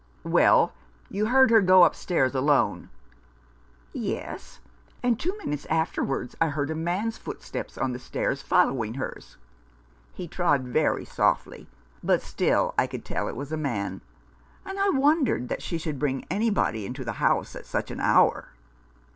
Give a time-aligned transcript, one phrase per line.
[0.23, 0.73] "Well,
[1.11, 2.89] you heard her go upstairs alone?"
[3.93, 4.59] "Yes,
[5.03, 9.37] and two minutes afterwards I heard a man's footsteps on the stairs, following hers.
[10.15, 11.69] He trod very softly,
[12.03, 14.01] but still I could tell it was a man.
[14.65, 18.53] And I wondered that she should bring anybody into the house at such an hour."